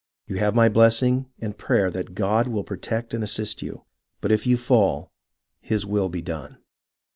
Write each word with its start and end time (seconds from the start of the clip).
You 0.25 0.37
have 0.37 0.55
my 0.55 0.67
blessing 0.67 1.27
and 1.39 1.55
prayer 1.55 1.91
that 1.91 2.15
God 2.15 2.47
will 2.47 2.63
protect 2.63 3.13
and 3.13 3.23
assist 3.23 3.61
you. 3.61 3.85
But 4.19 4.31
if 4.31 4.47
you 4.47 4.57
fall, 4.57 5.11
His 5.59 5.85
will 5.85 6.09
be 6.09 6.23
done. 6.23 6.57